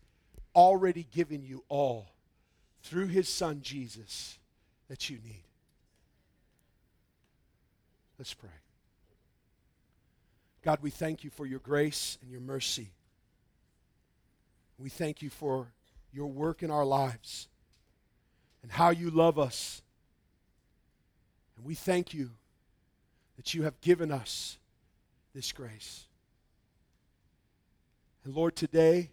[0.54, 2.06] already given you all
[2.82, 4.38] through his son Jesus
[4.88, 5.44] that you need.
[8.18, 8.50] Let's pray.
[10.62, 12.90] God, we thank you for your grace and your mercy.
[14.78, 15.68] We thank you for
[16.12, 17.48] your work in our lives
[18.62, 19.82] and how you love us.
[21.56, 22.30] And we thank you
[23.36, 24.58] that you have given us
[25.34, 26.04] this grace.
[28.24, 29.10] And Lord, today,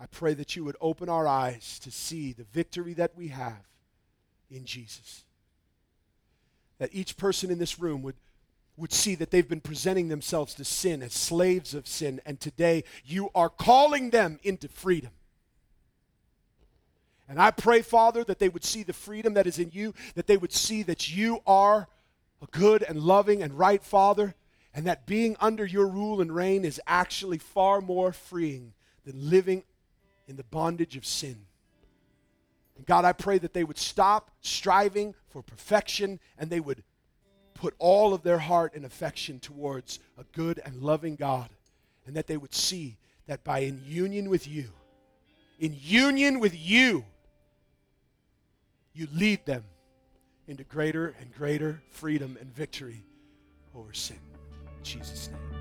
[0.00, 3.68] I pray that you would open our eyes to see the victory that we have
[4.50, 5.24] in Jesus.
[6.78, 8.16] That each person in this room would,
[8.78, 12.84] would see that they've been presenting themselves to sin as slaves of sin, and today
[13.04, 15.10] you are calling them into freedom.
[17.28, 20.26] And I pray, Father, that they would see the freedom that is in you, that
[20.26, 21.88] they would see that you are
[22.42, 24.34] a good and loving and right Father,
[24.72, 28.72] and that being under your rule and reign is actually far more freeing
[29.04, 29.62] than living
[30.30, 31.36] in the bondage of sin.
[32.76, 36.84] And God, I pray that they would stop striving for perfection and they would
[37.52, 41.50] put all of their heart and affection towards a good and loving God.
[42.06, 44.70] And that they would see that by in union with you,
[45.58, 47.04] in union with you,
[48.94, 49.64] you lead them
[50.46, 53.04] into greater and greater freedom and victory
[53.74, 54.18] over sin.
[54.78, 55.59] In Jesus' name.